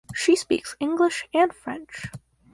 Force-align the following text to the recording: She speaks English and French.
She 0.15 0.35
speaks 0.35 0.75
English 0.79 1.27
and 1.31 1.53
French. 1.53 2.07